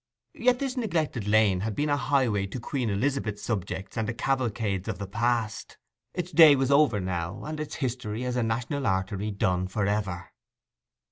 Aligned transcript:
Yet 0.33 0.57
this 0.57 0.77
neglected 0.77 1.27
lane 1.27 1.59
had 1.59 1.75
been 1.75 1.89
a 1.91 1.95
highway 1.95 2.47
to 2.47 2.59
Queen 2.59 2.89
Elizabeth's 2.89 3.43
subjects 3.43 3.95
and 3.95 4.07
the 4.07 4.15
cavalcades 4.15 4.87
of 4.87 4.97
the 4.97 5.05
past. 5.05 5.77
Its 6.15 6.31
day 6.31 6.55
was 6.55 6.71
over 6.71 6.99
now, 6.99 7.43
and 7.43 7.59
its 7.59 7.75
history 7.75 8.25
as 8.25 8.35
a 8.35 8.41
national 8.41 8.87
artery 8.87 9.29
done 9.29 9.67
for 9.67 9.85
ever. 9.85 10.31